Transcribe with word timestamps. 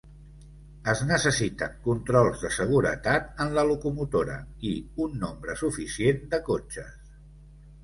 Es 0.93 1.01
necessiten 1.09 1.75
controls 1.87 2.41
de 2.45 2.51
seguretat 2.55 3.29
en 3.45 3.53
la 3.59 3.67
locomotora 3.73 4.41
i 4.73 4.75
un 5.07 5.15
nombre 5.27 5.59
suficient 5.63 6.27
de 6.35 6.43
cotxes. 6.51 6.93